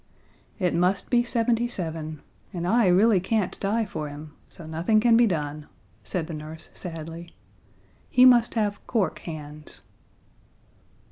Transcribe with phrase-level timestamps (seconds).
[0.57, 5.15] "It must be seventy seven and I really can't die for him, so nothing can
[5.15, 5.67] be done,"
[6.03, 7.35] said the nurse, sadly.
[8.09, 9.83] "He must have cork hands."